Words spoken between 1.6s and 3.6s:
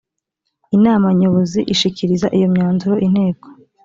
ishikiriza iyo myanzuro inteko